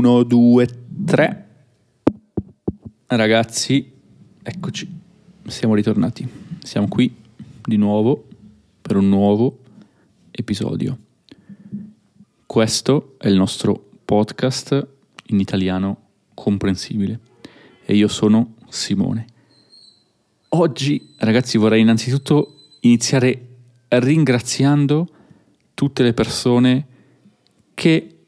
[0.00, 0.68] 1, 2,
[1.04, 1.46] 3.
[3.08, 3.92] Ragazzi,
[4.42, 5.00] eccoci,
[5.46, 6.26] siamo ritornati.
[6.62, 7.14] Siamo qui
[7.62, 8.26] di nuovo
[8.80, 9.58] per un nuovo
[10.30, 10.96] episodio.
[12.46, 14.86] Questo è il nostro podcast
[15.26, 15.98] in italiano
[16.32, 17.20] comprensibile
[17.84, 19.26] e io sono Simone.
[20.48, 23.48] Oggi, ragazzi, vorrei innanzitutto iniziare
[23.88, 25.06] ringraziando
[25.74, 26.86] tutte le persone
[27.74, 28.19] che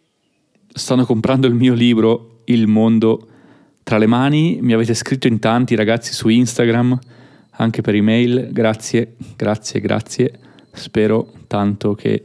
[0.73, 3.29] stanno comprando il mio libro Il mondo
[3.83, 4.59] tra le mani.
[4.61, 6.99] Mi avete scritto in tanti ragazzi su Instagram,
[7.51, 8.51] anche per email.
[8.53, 10.39] Grazie, grazie, grazie.
[10.73, 12.23] Spero tanto che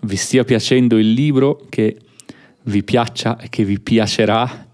[0.00, 1.98] vi stia piacendo il libro, che
[2.64, 4.66] vi piaccia e che vi piacerà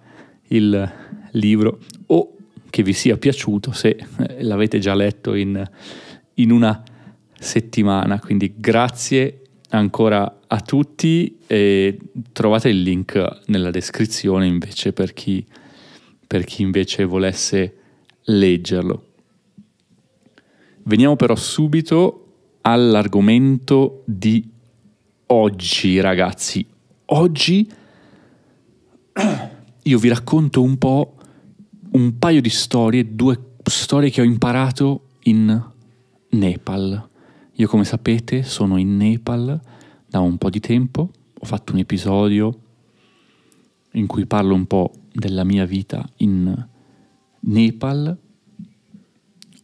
[0.49, 0.93] il
[1.33, 2.37] libro o
[2.69, 5.69] che vi sia piaciuto se eh, l'avete già letto in,
[6.35, 6.83] in una
[7.39, 8.19] settimana.
[8.19, 11.99] Quindi grazie ancora a tutti e
[12.31, 15.45] trovate il link nella descrizione invece per chi,
[16.25, 17.77] per chi invece volesse
[18.23, 19.07] leggerlo.
[20.85, 22.21] Veniamo però subito
[22.61, 24.49] all'argomento di
[25.27, 26.65] oggi ragazzi.
[27.07, 27.69] Oggi
[29.83, 31.17] io vi racconto un po'
[31.93, 35.63] un paio di storie, due storie che ho imparato in
[36.29, 37.09] Nepal.
[37.55, 39.61] Io come sapete sono in Nepal
[40.15, 42.61] da un po' di tempo, ho fatto un episodio
[43.95, 46.69] in cui parlo un po' della mia vita in
[47.41, 48.17] Nepal,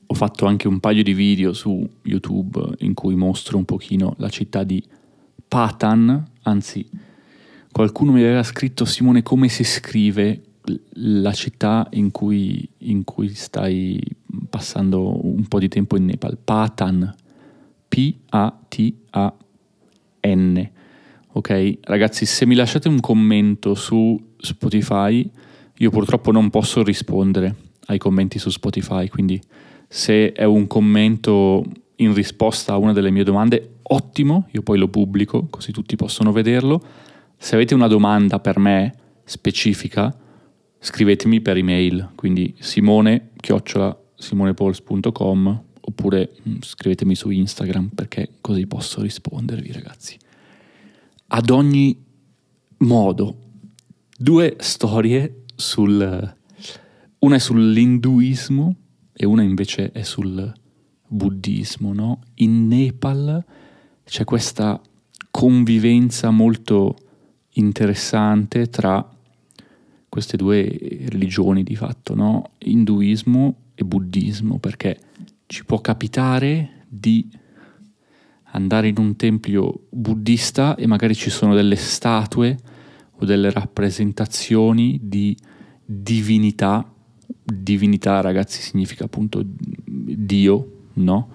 [0.06, 4.28] ho fatto anche un paio di video su YouTube in cui mostro un pochino la
[4.28, 4.84] città di
[5.46, 6.84] Patan, anzi
[7.70, 10.42] qualcuno mi aveva scritto Simone come si scrive
[10.94, 14.00] la città in cui, in cui stai
[14.48, 17.14] passando un po' di tempo in Nepal, Patan,
[17.86, 19.48] P-A-T-A-N.
[21.32, 25.28] Ok, ragazzi, se mi lasciate un commento su Spotify,
[25.78, 27.54] io purtroppo non posso rispondere
[27.86, 29.40] ai commenti su Spotify, quindi
[29.88, 31.64] se è un commento
[31.96, 36.32] in risposta a una delle mie domande, ottimo, io poi lo pubblico così tutti possono
[36.32, 36.82] vederlo.
[37.36, 38.94] Se avete una domanda per me
[39.24, 40.14] specifica,
[40.78, 43.30] scrivetemi per email, quindi simone
[44.16, 50.16] simonepols.com oppure mm, scrivetemi su Instagram perché così posso rispondervi ragazzi.
[51.28, 51.96] Ad ogni
[52.78, 53.36] modo,
[54.16, 56.34] due storie sul...
[57.22, 58.74] Una è sull'induismo
[59.12, 60.50] e una invece è sul
[61.06, 62.20] buddismo, no?
[62.36, 63.44] In Nepal
[64.02, 64.80] c'è questa
[65.30, 66.96] convivenza molto
[67.54, 69.06] interessante tra
[70.08, 70.64] queste due
[71.08, 72.52] religioni di fatto, no?
[72.60, 74.98] Induismo e buddismo, perché
[75.50, 77.28] ci può capitare di
[78.52, 82.56] andare in un tempio buddista e magari ci sono delle statue
[83.16, 85.36] o delle rappresentazioni di
[85.84, 86.88] divinità.
[87.42, 91.28] Divinità, ragazzi, significa appunto Dio, no?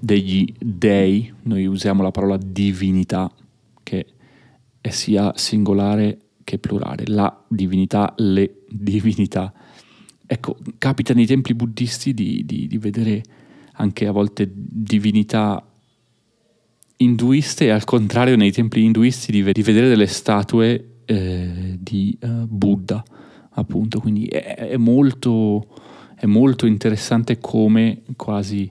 [0.00, 3.30] Degli dei, noi usiamo la parola divinità,
[3.84, 4.06] che
[4.80, 9.52] è sia singolare che plurale, la divinità, le divinità.
[10.32, 13.22] Ecco, capita nei templi buddisti di, di, di vedere
[13.72, 15.62] anche a volte divinità
[16.96, 23.04] induiste e al contrario nei templi induisti di, vedere delle statue eh, di uh, Buddha,
[23.50, 24.00] appunto.
[24.00, 25.66] Quindi è, è, molto,
[26.14, 28.70] è, molto, interessante come quasi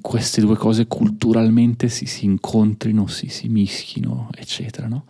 [0.00, 5.04] queste due cose culturalmente si, si incontrino, si, si mischino, eccetera, no?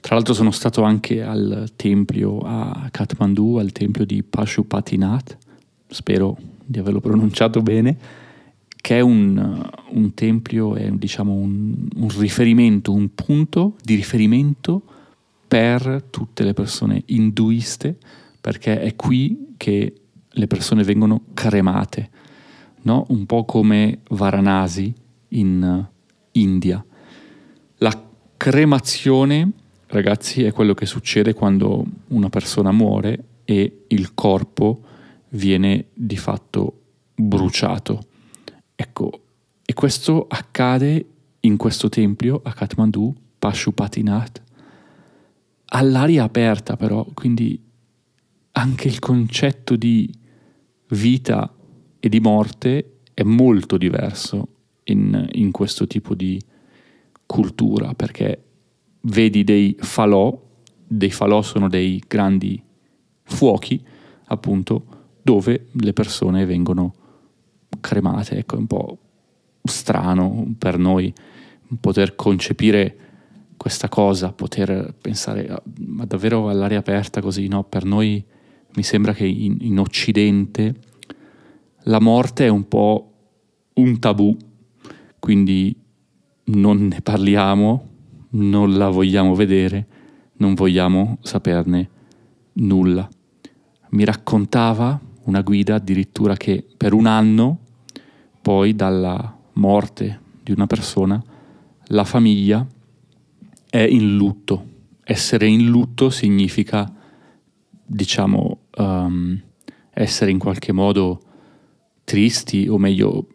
[0.00, 5.36] Tra l'altro sono stato anche al tempio a Kathmandu, al tempio di Pashupatinath,
[5.88, 7.96] spero di averlo pronunciato bene,
[8.76, 14.82] che è un, un tempio, è diciamo un, un riferimento, un punto di riferimento
[15.46, 17.98] per tutte le persone induiste,
[18.40, 19.94] perché è qui che
[20.28, 22.10] le persone vengono cremate,
[22.82, 23.04] no?
[23.08, 24.94] un po' come Varanasi
[25.28, 25.86] in
[26.32, 26.84] India.
[27.78, 29.52] La cremazione
[29.90, 34.82] ragazzi, è quello che succede quando una persona muore e il corpo
[35.30, 36.80] viene di fatto
[37.14, 38.00] bruciato.
[38.74, 39.22] Ecco,
[39.64, 41.06] e questo accade
[41.40, 44.42] in questo tempio a Kathmandu, Pashupatinath,
[45.66, 47.60] all'aria aperta però, quindi
[48.52, 50.12] anche il concetto di
[50.88, 51.52] vita
[51.98, 54.48] e di morte è molto diverso
[54.84, 56.40] in, in questo tipo di
[57.26, 58.49] cultura, perché
[59.02, 60.38] vedi dei falò,
[60.86, 62.62] dei falò sono dei grandi
[63.22, 63.82] fuochi,
[64.26, 64.84] appunto,
[65.22, 66.94] dove le persone vengono
[67.80, 68.38] cremate.
[68.38, 68.98] Ecco, è un po'
[69.62, 71.12] strano per noi
[71.80, 72.96] poter concepire
[73.56, 77.64] questa cosa, poter pensare ma davvero all'aria aperta così, no?
[77.64, 78.24] Per noi
[78.74, 80.74] mi sembra che in, in Occidente
[81.84, 83.12] la morte è un po'
[83.74, 84.34] un tabù,
[85.18, 85.76] quindi
[86.44, 87.88] non ne parliamo,
[88.30, 89.86] non la vogliamo vedere,
[90.34, 91.88] non vogliamo saperne
[92.54, 93.08] nulla.
[93.90, 97.58] Mi raccontava una guida addirittura che per un anno,
[98.40, 101.22] poi dalla morte di una persona,
[101.86, 102.66] la famiglia
[103.68, 104.66] è in lutto.
[105.02, 106.92] Essere in lutto significa,
[107.84, 109.40] diciamo, um,
[109.92, 111.22] essere in qualche modo
[112.04, 113.28] tristi, o meglio,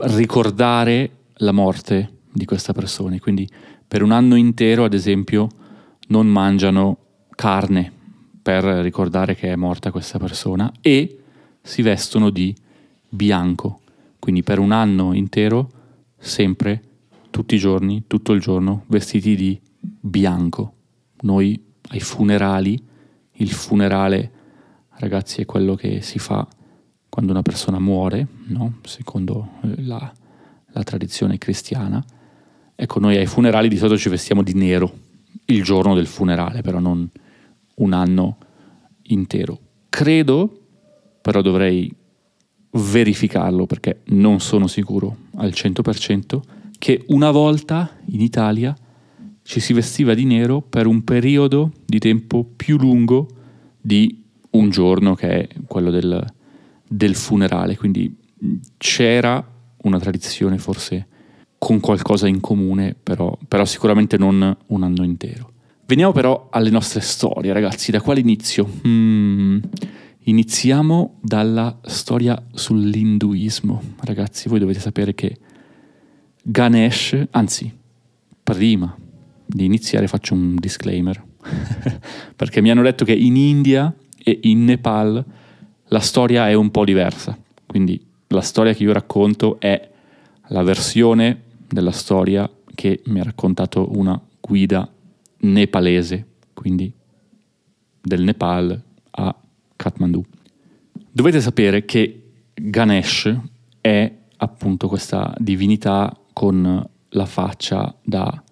[0.00, 3.18] ricordare la morte di questa persona.
[3.18, 3.48] Quindi
[3.90, 5.48] per un anno intero, ad esempio,
[6.10, 6.98] non mangiano
[7.34, 7.90] carne
[8.40, 11.18] per ricordare che è morta questa persona e
[11.60, 12.54] si vestono di
[13.08, 13.80] bianco.
[14.20, 15.72] Quindi per un anno intero,
[16.16, 16.80] sempre,
[17.30, 20.74] tutti i giorni, tutto il giorno, vestiti di bianco.
[21.22, 22.80] Noi ai funerali,
[23.32, 24.30] il funerale,
[24.98, 26.46] ragazzi, è quello che si fa
[27.08, 28.74] quando una persona muore, no?
[28.84, 30.12] secondo eh, la,
[30.68, 32.00] la tradizione cristiana.
[32.82, 34.90] Ecco, noi ai funerali di solito ci vestiamo di nero
[35.44, 37.06] il giorno del funerale, però non
[37.74, 38.38] un anno
[39.02, 39.58] intero.
[39.90, 40.60] Credo,
[41.20, 41.94] però dovrei
[42.70, 46.40] verificarlo perché non sono sicuro al 100%,
[46.78, 48.74] che una volta in Italia
[49.42, 53.28] ci si vestiva di nero per un periodo di tempo più lungo
[53.78, 56.24] di un giorno che è quello del,
[56.88, 58.16] del funerale, quindi
[58.78, 59.46] c'era
[59.82, 61.08] una tradizione forse
[61.60, 65.52] con qualcosa in comune, però, però sicuramente non un anno intero.
[65.84, 67.90] Veniamo però alle nostre storie, ragazzi.
[67.90, 68.66] Da quale inizio?
[68.86, 69.58] Hmm,
[70.20, 73.82] iniziamo dalla storia sull'induismo.
[74.00, 75.36] Ragazzi, voi dovete sapere che
[76.42, 77.70] Ganesh, anzi,
[78.42, 78.96] prima
[79.44, 81.22] di iniziare faccio un disclaimer,
[82.36, 85.22] perché mi hanno detto che in India e in Nepal
[85.88, 87.36] la storia è un po' diversa,
[87.66, 89.90] quindi la storia che io racconto è
[90.46, 94.90] la versione della storia che mi ha raccontato una guida
[95.38, 96.92] nepalese, quindi
[98.00, 99.36] del Nepal a
[99.76, 100.24] Kathmandu.
[101.12, 102.22] Dovete sapere che
[102.54, 103.38] Ganesh
[103.80, 108.42] è appunto questa divinità con la faccia da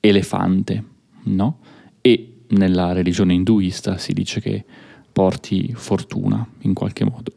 [0.00, 0.84] elefante,
[1.24, 1.58] no?
[2.00, 4.64] E nella religione induista si dice che
[5.12, 7.32] porti fortuna in qualche modo.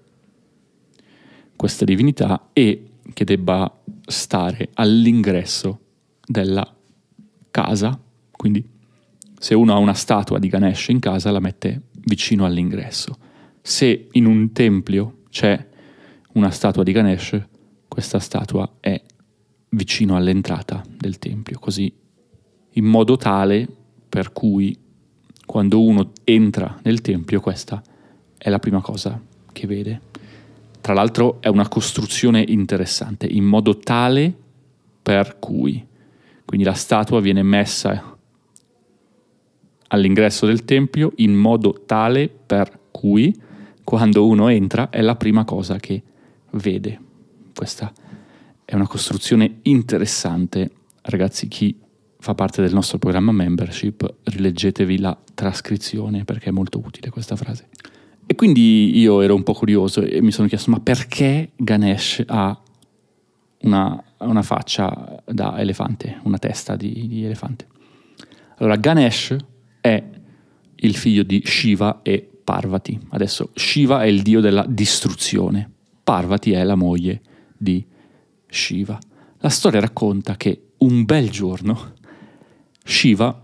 [1.55, 3.78] Questa divinità e che debba
[4.09, 5.79] stare all'ingresso
[6.25, 6.75] della
[7.51, 7.99] casa,
[8.31, 8.63] quindi
[9.39, 13.17] se uno ha una statua di Ganesh in casa la mette vicino all'ingresso.
[13.61, 15.67] Se in un tempio c'è
[16.33, 17.41] una statua di Ganesh,
[17.87, 19.01] questa statua è
[19.69, 21.91] vicino all'entrata del tempio, così
[22.73, 23.67] in modo tale
[24.07, 24.77] per cui
[25.45, 27.81] quando uno entra nel tempio questa
[28.37, 29.19] è la prima cosa
[29.51, 30.01] che vede.
[30.89, 34.35] Tra l'altro è una costruzione interessante, in modo tale
[35.03, 35.85] per cui.
[36.43, 38.17] Quindi la statua viene messa
[39.89, 43.31] all'ingresso del tempio in modo tale per cui
[43.83, 46.01] quando uno entra è la prima cosa che
[46.53, 46.99] vede.
[47.55, 47.93] Questa
[48.65, 50.71] è una costruzione interessante.
[51.03, 51.79] Ragazzi, chi
[52.17, 57.67] fa parte del nostro programma membership, rileggetevi la trascrizione perché è molto utile questa frase.
[58.31, 62.55] E quindi io ero un po' curioso e mi sono chiesto ma perché Ganesh ha
[63.61, 67.65] una, una faccia da elefante, una testa di, di elefante?
[68.57, 69.35] Allora Ganesh
[69.81, 70.03] è
[70.75, 72.99] il figlio di Shiva e Parvati.
[73.09, 75.67] Adesso Shiva è il dio della distruzione,
[76.03, 77.21] Parvati è la moglie
[77.57, 77.83] di
[78.47, 78.99] Shiva.
[79.39, 81.93] La storia racconta che un bel giorno
[82.83, 83.41] Shiva,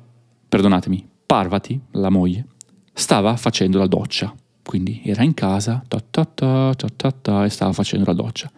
[0.47, 2.45] perdonatemi, Parvati, la moglie,
[2.93, 4.31] stava facendo la doccia.
[4.65, 8.51] Quindi era in casa ta ta ta, ta ta, e stava facendo la doccia.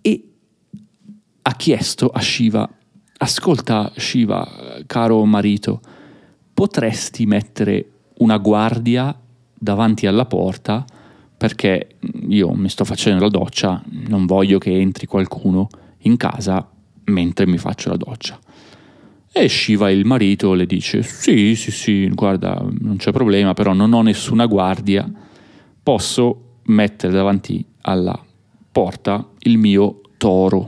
[0.00, 0.28] E
[1.42, 2.68] ha chiesto a Shiva,
[3.18, 5.80] ascolta Shiva, caro marito,
[6.54, 9.14] potresti mettere una guardia
[9.54, 10.84] davanti alla porta
[11.36, 11.96] perché
[12.28, 15.68] io mi sto facendo la doccia, non voglio che entri qualcuno
[15.98, 16.68] in casa
[17.04, 18.38] mentre mi faccio la doccia.
[19.40, 23.92] E Shiva, il marito, le dice: Sì, sì, sì, guarda, non c'è problema, però non
[23.92, 25.08] ho nessuna guardia.
[25.80, 28.20] Posso mettere davanti alla
[28.72, 30.66] porta il mio toro.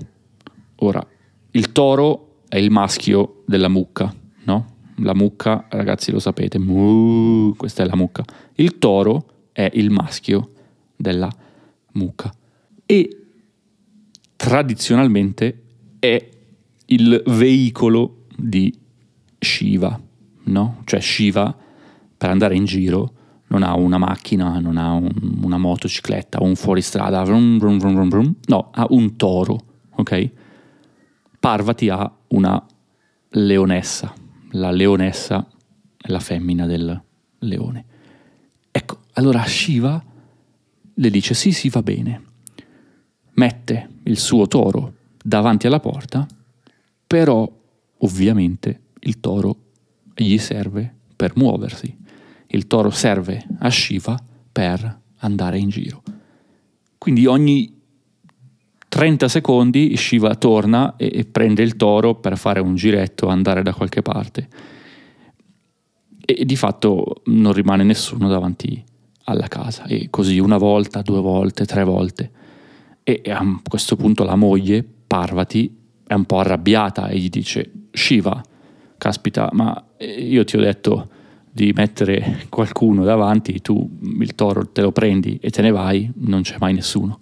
[0.77, 1.05] Ora,
[1.51, 4.67] il toro è il maschio della mucca, no?
[4.99, 8.23] La mucca, ragazzi, lo sapete, Muh, questa è la mucca.
[8.55, 10.51] Il toro è il maschio
[10.95, 11.29] della
[11.95, 12.33] mucca.
[12.87, 13.17] E
[14.37, 15.63] tradizionalmente
[15.99, 16.29] è
[16.87, 18.77] il veicolo di
[19.39, 20.01] Shiva,
[20.45, 20.83] no?
[20.85, 21.55] Cioè Shiva
[22.17, 23.15] per andare in giro
[23.49, 25.11] non ha una macchina, non ha un,
[25.43, 29.59] una motocicletta, un fuoristrada, vrum, vrum, vrum, no, ha un toro,
[29.91, 30.31] ok?
[31.39, 32.65] Parvati ha una
[33.31, 34.13] leonessa,
[34.53, 35.47] la leonessa
[35.97, 37.03] è la femmina del
[37.39, 37.85] leone.
[38.71, 40.03] Ecco, allora Shiva
[40.95, 42.23] le dice sì, sì, va bene.
[43.33, 46.27] Mette il suo toro davanti alla porta,
[47.07, 47.51] però
[48.01, 49.57] ovviamente il toro
[50.15, 51.99] gli serve per muoversi
[52.53, 54.19] il toro serve a Shiva
[54.51, 56.03] per andare in giro.
[56.99, 57.79] Quindi ogni
[58.89, 63.73] 30 secondi Shiva torna e, e prende il toro per fare un giretto, andare da
[63.73, 64.49] qualche parte.
[66.25, 68.83] E, e di fatto non rimane nessuno davanti
[69.25, 69.85] alla casa.
[69.85, 72.31] E così una volta, due volte, tre volte.
[73.05, 77.71] E, e a questo punto la moglie, Parvati, è un po' arrabbiata e gli dice,
[77.91, 78.43] Shiva,
[78.99, 81.09] caspita, ma io ti ho detto
[81.53, 86.43] di mettere qualcuno davanti, tu il toro te lo prendi e te ne vai, non
[86.43, 87.19] c'è mai nessuno.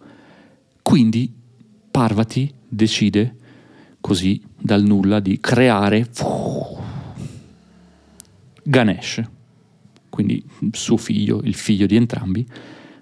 [0.82, 1.32] Quindi
[1.90, 3.36] Parvati decide
[4.00, 6.08] così dal nulla di creare
[8.62, 9.22] Ganesh,
[10.08, 12.46] quindi suo figlio, il figlio di entrambi,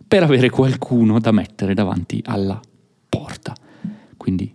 [0.06, 2.60] per avere qualcuno da mettere davanti alla
[3.08, 3.54] porta.
[4.16, 4.52] Quindi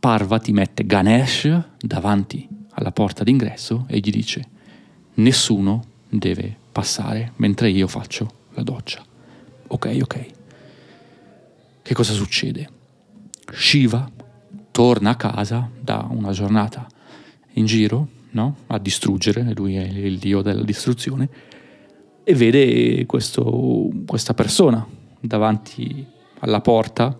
[0.00, 4.48] Parvati mette Ganesh davanti alla porta d'ingresso e gli dice
[5.14, 9.02] nessuno deve passare mentre io faccio la doccia.
[9.66, 10.26] Ok, ok.
[11.82, 12.70] Che cosa succede?
[13.52, 14.08] Shiva
[14.70, 16.86] torna a casa da una giornata
[17.54, 18.56] in giro, no?
[18.68, 21.28] A distruggere, lui è il dio della distruzione,
[22.22, 24.86] e vede questo, questa persona
[25.18, 26.06] davanti
[26.38, 27.18] alla porta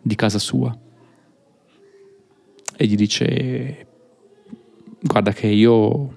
[0.00, 0.76] di casa sua
[2.80, 3.86] e gli dice
[5.02, 6.14] guarda che io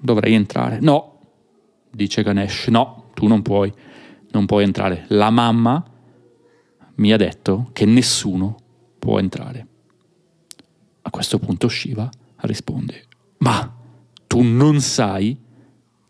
[0.00, 0.78] dovrei entrare.
[0.80, 1.20] No,
[1.90, 3.70] dice Ganesh, no, tu non puoi,
[4.30, 5.04] non puoi entrare.
[5.08, 5.84] La mamma
[6.94, 8.56] mi ha detto che nessuno
[8.98, 9.66] può entrare.
[11.02, 13.04] A questo punto Shiva risponde,
[13.38, 13.76] ma
[14.26, 15.38] tu non sai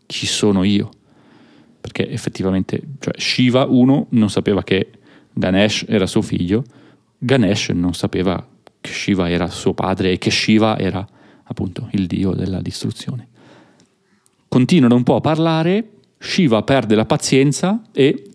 [0.05, 0.91] chi sono io.
[1.81, 4.91] Perché effettivamente, cioè Shiva, uno, non sapeva che
[5.33, 6.63] Ganesh era suo figlio,
[7.17, 8.47] Ganesh non sapeva
[8.81, 11.05] che Shiva era suo padre e che Shiva era
[11.43, 13.27] appunto il dio della distruzione.
[14.47, 18.31] Continuano un po' a parlare, Shiva perde la pazienza e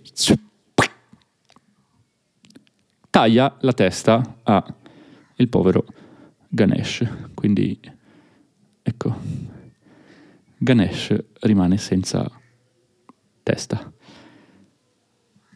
[3.10, 5.84] taglia la testa al povero
[6.48, 7.06] Ganesh.
[7.34, 7.78] Quindi,
[8.82, 9.16] ecco,
[10.58, 12.28] Ganesh rimane senza
[13.42, 13.92] testa.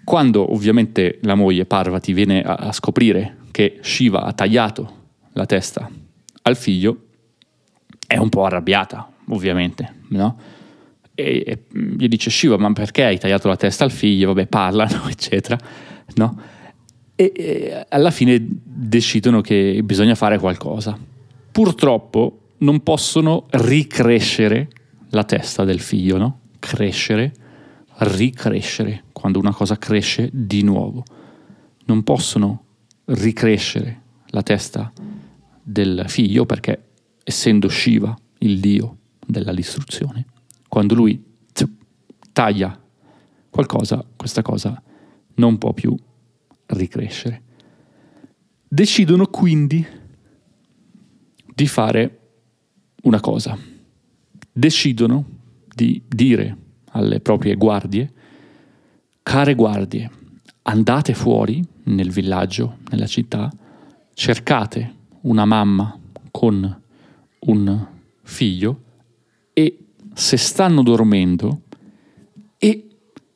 [0.04, 5.90] Quando ovviamente la moglie Parvati viene a, a scoprire che Shiva ha tagliato la testa
[6.42, 7.06] al figlio,
[8.06, 10.38] è un po' arrabbiata, ovviamente, no?
[11.12, 14.28] E, e, gli dice Shiva, ma perché hai tagliato la testa al figlio?
[14.28, 15.58] Vabbè, parlano, eccetera,
[16.14, 16.40] no?
[17.16, 20.96] E, e alla fine decidono che bisogna fare qualcosa.
[21.50, 24.68] Purtroppo non possono ricrescere
[25.08, 26.40] la testa del figlio, no?
[26.60, 27.34] Crescere,
[27.96, 31.02] ricrescere, quando una cosa cresce di nuovo.
[31.86, 32.66] Non possono
[33.08, 34.92] ricrescere la testa
[35.62, 36.90] del figlio perché
[37.22, 40.26] essendo Shiva il dio della distruzione,
[40.68, 41.22] quando lui
[42.32, 42.80] taglia
[43.50, 44.80] qualcosa, questa cosa
[45.34, 45.96] non può più
[46.66, 47.42] ricrescere.
[48.68, 49.84] Decidono quindi
[51.52, 52.18] di fare
[53.02, 53.58] una cosa.
[54.52, 55.24] Decidono
[55.74, 56.56] di dire
[56.92, 58.12] alle proprie guardie,
[59.22, 60.08] care guardie,
[60.62, 63.50] andate fuori nel villaggio, nella città,
[64.14, 65.98] cercate una mamma
[66.30, 66.82] con
[67.40, 67.86] un
[68.22, 68.82] figlio
[69.52, 69.78] e
[70.14, 71.62] se stanno dormendo
[72.58, 72.86] e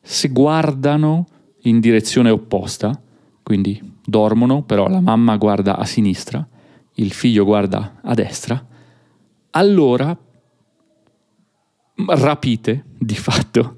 [0.01, 1.27] se guardano
[1.63, 2.99] in direzione opposta,
[3.41, 6.45] quindi dormono, però la mamma guarda a sinistra,
[6.95, 8.65] il figlio guarda a destra,
[9.51, 10.17] allora
[11.95, 13.75] rapite di fatto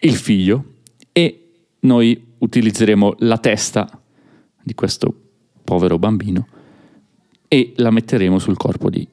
[0.00, 0.74] il figlio
[1.12, 3.88] e noi utilizzeremo la testa
[4.62, 5.14] di questo
[5.64, 6.46] povero bambino
[7.48, 9.06] e la metteremo sul corpo di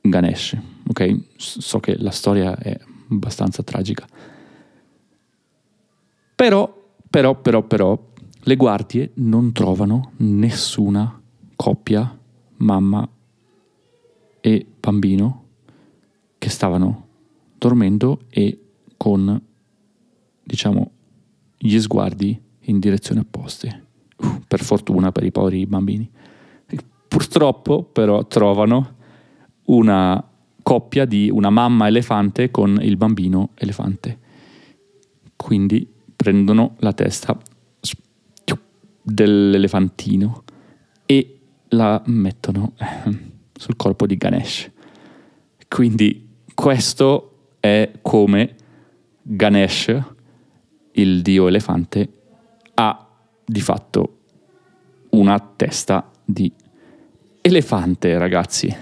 [0.00, 0.56] Ganesh.
[0.88, 2.78] Ok, so che la storia è
[3.10, 4.06] abbastanza tragica.
[6.34, 8.10] Però, però, però, però,
[8.44, 11.20] le guardie non trovano nessuna
[11.54, 12.18] coppia,
[12.56, 13.08] mamma
[14.40, 15.44] e bambino,
[16.38, 17.06] che stavano
[17.56, 18.58] dormendo e
[18.96, 19.40] con,
[20.42, 20.90] diciamo,
[21.64, 23.86] gli sguardi in direzione opposte.
[24.16, 26.10] Uh, per fortuna per i poveri bambini.
[27.08, 28.96] Purtroppo però trovano
[29.64, 30.22] una
[30.62, 34.18] coppia di una mamma elefante con il bambino elefante.
[35.36, 37.38] Quindi prendono la testa
[39.02, 40.44] dell'elefantino
[41.06, 41.38] e
[41.68, 43.18] la mettono eh,
[43.52, 44.70] sul corpo di Ganesh.
[45.68, 48.56] Quindi questo è come
[49.22, 50.00] Ganesh,
[50.92, 52.08] il dio elefante,
[52.74, 53.06] ha
[53.44, 54.18] di fatto
[55.10, 56.52] una testa di
[57.40, 58.74] elefante, ragazzi.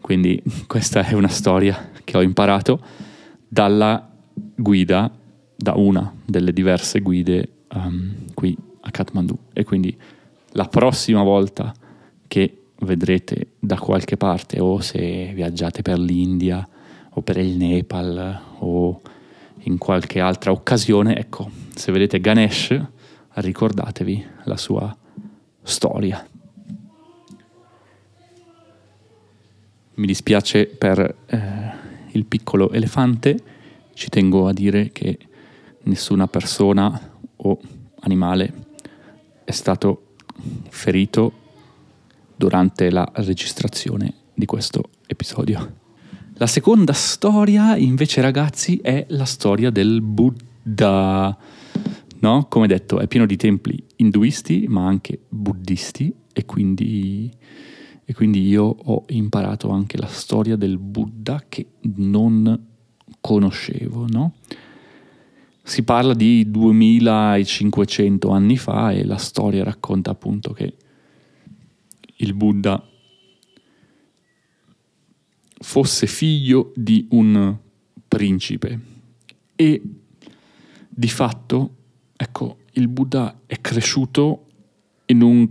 [0.00, 2.80] Quindi questa è una storia che ho imparato
[3.46, 4.10] dalla
[4.54, 5.10] guida,
[5.56, 9.36] da una delle diverse guide um, qui a Kathmandu.
[9.52, 9.96] E quindi
[10.52, 11.74] la prossima volta
[12.26, 16.66] che vedrete da qualche parte o se viaggiate per l'India
[17.10, 19.00] o per il Nepal o
[19.62, 22.80] in qualche altra occasione, ecco, se vedete Ganesh,
[23.34, 24.96] ricordatevi la sua
[25.62, 26.26] storia.
[29.94, 31.38] Mi dispiace per eh,
[32.12, 33.38] il piccolo elefante,
[33.94, 35.18] ci tengo a dire che
[35.82, 37.58] nessuna persona o
[38.00, 38.66] animale
[39.44, 40.14] è stato
[40.68, 41.32] ferito
[42.36, 45.87] durante la registrazione di questo episodio.
[46.40, 51.36] La seconda storia, invece, ragazzi, è la storia del Buddha.
[52.20, 52.46] No?
[52.48, 57.28] Come detto, è pieno di templi induisti, ma anche buddisti, e quindi,
[58.04, 62.66] e quindi io ho imparato anche la storia del Buddha che non
[63.20, 64.34] conoscevo, no?
[65.60, 70.72] Si parla di 2500 anni fa e la storia racconta appunto che
[72.14, 72.80] il Buddha
[75.60, 77.56] fosse figlio di un
[78.06, 78.80] principe
[79.54, 79.82] e
[80.88, 81.74] di fatto,
[82.16, 84.46] ecco, il Buddha è cresciuto
[85.06, 85.48] in un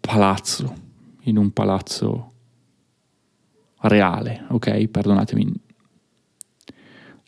[0.00, 0.74] palazzo,
[1.22, 2.32] in un palazzo
[3.82, 4.86] reale, ok?
[4.86, 5.52] Perdonatemi.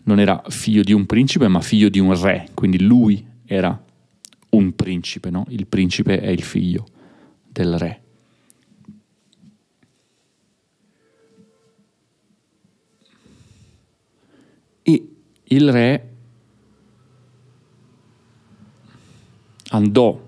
[0.05, 3.83] Non era figlio di un principe, ma figlio di un re, quindi lui era
[4.51, 5.45] un principe, no?
[5.49, 6.87] Il principe è il figlio
[7.49, 8.03] del re.
[14.83, 15.09] E
[15.55, 16.09] il re
[19.71, 20.23] andò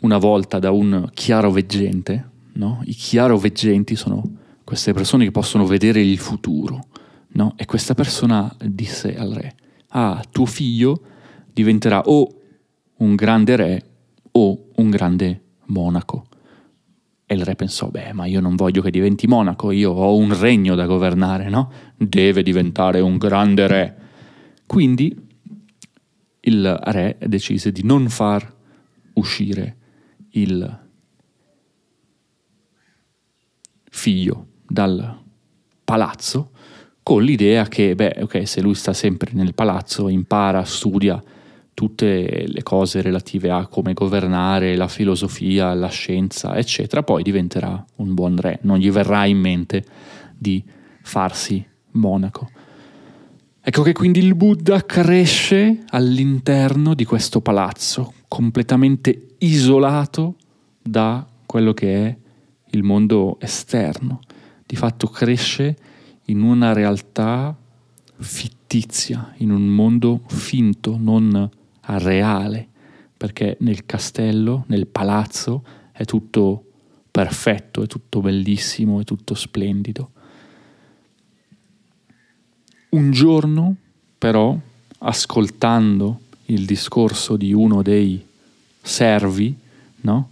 [0.00, 2.82] una volta da un chiaroveggente, no?
[2.84, 4.22] I chiaroveggenti sono
[4.64, 6.86] queste persone che possono vedere il futuro,
[7.28, 7.54] no?
[7.56, 9.54] E questa persona disse al re,
[9.88, 11.00] ah, tuo figlio
[11.52, 12.32] diventerà o
[12.98, 13.84] un grande re
[14.32, 16.27] o un grande monaco.
[17.30, 20.34] E il re pensò, beh, ma io non voglio che diventi monaco, io ho un
[20.38, 21.70] regno da governare, no?
[21.94, 23.96] Deve diventare un grande re.
[24.64, 25.14] Quindi
[26.40, 28.50] il re decise di non far
[29.12, 29.76] uscire
[30.30, 30.86] il
[33.90, 35.22] figlio dal
[35.84, 36.52] palazzo
[37.02, 41.22] con l'idea che, beh, ok, se lui sta sempre nel palazzo, impara, studia,
[41.78, 48.14] tutte le cose relative a come governare, la filosofia, la scienza, eccetera, poi diventerà un
[48.14, 48.58] buon re.
[48.62, 49.84] Non gli verrà in mente
[50.36, 50.60] di
[51.02, 52.50] farsi monaco.
[53.60, 60.34] Ecco che quindi il Buddha cresce all'interno di questo palazzo, completamente isolato
[60.82, 62.16] da quello che è
[62.70, 64.18] il mondo esterno.
[64.66, 65.76] Di fatto cresce
[66.24, 67.56] in una realtà
[68.18, 71.48] fittizia, in un mondo finto, non
[71.96, 72.66] reale,
[73.16, 76.64] perché nel castello, nel palazzo, è tutto
[77.10, 80.10] perfetto, è tutto bellissimo, è tutto splendido.
[82.90, 83.74] Un giorno,
[84.18, 84.56] però,
[84.98, 88.24] ascoltando il discorso di uno dei
[88.80, 89.56] servi,
[90.02, 90.30] no?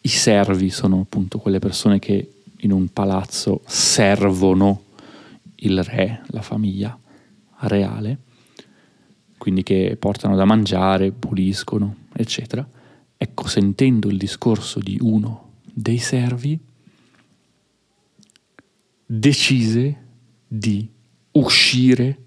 [0.00, 4.82] I servi sono appunto quelle persone che in un palazzo servono
[5.56, 6.96] il re, la famiglia
[7.60, 8.18] reale
[9.38, 12.66] quindi che portano da mangiare, puliscono, eccetera.
[13.16, 16.58] Ecco, sentendo il discorso di uno dei servi,
[19.06, 20.04] decise
[20.46, 20.88] di
[21.32, 22.18] uscire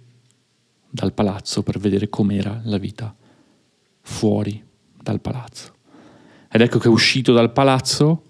[0.89, 3.15] dal palazzo per vedere com'era la vita
[4.01, 4.63] fuori
[5.01, 5.75] dal palazzo.
[6.51, 8.23] Ed ecco che uscito dal palazzo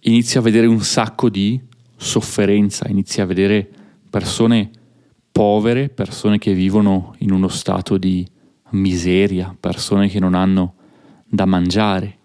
[0.00, 1.60] inizia a vedere un sacco di
[1.96, 3.68] sofferenza, inizia a vedere
[4.08, 4.70] persone
[5.40, 8.28] povere, persone che vivono in uno stato di
[8.72, 10.74] miseria, persone che non hanno
[11.24, 12.18] da mangiare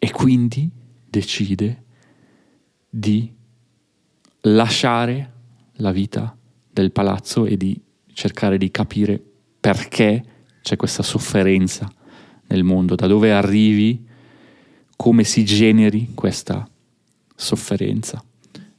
[0.00, 0.68] e quindi
[1.08, 1.84] decide
[2.90, 3.32] di
[4.40, 5.32] lasciare
[5.74, 6.36] la vita
[6.68, 7.80] del palazzo e di
[8.12, 9.22] cercare di capire
[9.60, 10.24] perché
[10.60, 11.88] c'è questa sofferenza
[12.48, 14.04] nel mondo, da dove arrivi,
[14.96, 16.68] come si generi questa
[17.36, 18.20] sofferenza.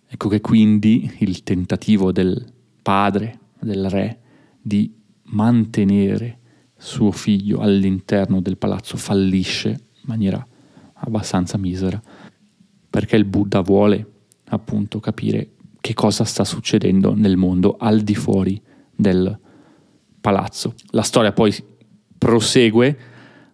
[0.05, 4.19] Ecco che quindi il tentativo del padre, del re,
[4.61, 4.93] di
[5.25, 6.39] mantenere
[6.77, 10.45] suo figlio all'interno del palazzo fallisce in maniera
[10.93, 12.01] abbastanza misera,
[12.89, 14.13] perché il Buddha vuole
[14.45, 18.61] appunto capire che cosa sta succedendo nel mondo al di fuori
[18.95, 19.37] del
[20.19, 20.73] palazzo.
[20.89, 21.53] La storia poi
[22.17, 22.97] prosegue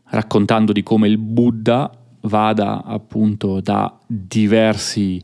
[0.06, 5.24] raccontando di come il Buddha vada appunto da diversi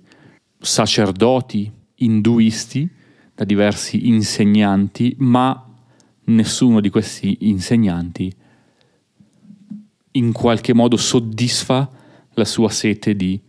[0.59, 2.89] sacerdoti induisti,
[3.38, 5.63] da diversi insegnanti, ma
[6.26, 8.34] nessuno di questi insegnanti
[10.13, 11.88] in qualche modo soddisfa
[12.34, 13.39] la sua sete di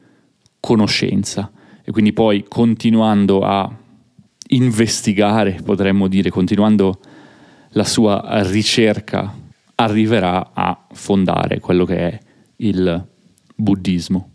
[0.61, 1.51] conoscenza
[1.83, 3.75] e quindi poi continuando a
[4.49, 7.01] investigare, potremmo dire, continuando
[7.71, 9.35] la sua ricerca,
[9.77, 12.19] arriverà a fondare quello che è
[12.57, 13.09] il
[13.55, 14.33] buddismo.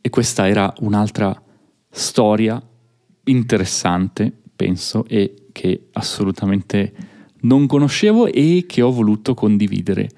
[0.00, 1.40] E questa era un'altra
[1.88, 2.60] storia
[3.24, 6.92] interessante, penso, e che assolutamente
[7.42, 10.10] non conoscevo e che ho voluto condividere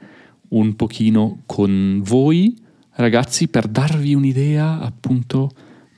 [0.48, 2.57] un pochino con voi,
[2.92, 5.50] ragazzi, per darvi un'idea appunto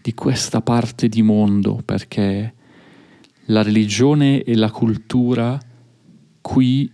[0.02, 2.54] di questa parte di mondo, perché
[3.46, 5.56] la religione e la cultura
[6.40, 6.90] qui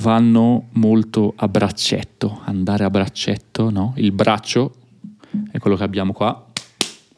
[0.00, 3.92] vanno molto a braccetto, andare a braccetto, no?
[3.96, 4.74] Il braccio
[5.52, 6.50] è quello che abbiamo qua,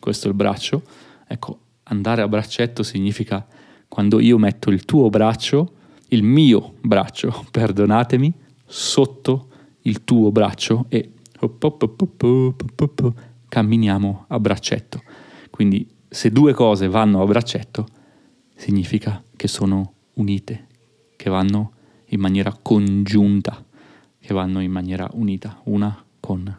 [0.01, 0.83] questo è il braccio.
[1.29, 1.59] Ecco,
[1.90, 3.46] andare a braccetto significa
[3.88, 5.74] quando io metto il tuo braccio,
[6.09, 8.33] il mio braccio, perdonatemi,
[8.64, 9.48] sotto
[9.83, 11.12] il tuo braccio e
[13.48, 15.03] camminiamo a braccetto.
[15.50, 17.87] Quindi se due cose vanno a braccetto,
[18.55, 20.66] significa che sono unite,
[21.16, 21.72] che vanno
[22.07, 23.64] in maniera congiunta,
[24.18, 26.59] che vanno in maniera unita, una con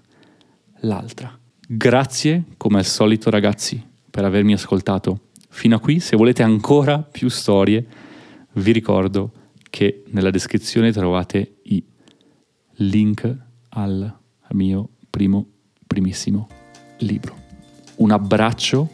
[0.79, 1.37] l'altra.
[1.67, 3.81] Grazie, come al solito ragazzi,
[4.11, 5.99] per avermi ascoltato fino a qui.
[5.99, 7.85] Se volete ancora più storie,
[8.53, 9.31] vi ricordo
[9.69, 11.83] che nella descrizione trovate i
[12.75, 13.37] link
[13.69, 14.17] al
[14.51, 15.47] mio primo,
[15.87, 16.47] primissimo
[16.99, 17.35] libro.
[17.95, 18.89] Un abbraccio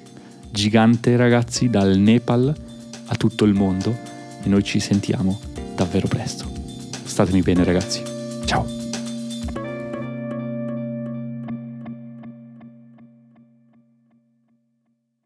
[0.52, 2.56] gigante ragazzi dal Nepal
[3.06, 3.96] a tutto il mondo
[4.44, 5.40] e noi ci sentiamo
[5.76, 6.50] davvero presto.
[7.04, 8.02] Statemi bene ragazzi.
[8.46, 8.77] Ciao.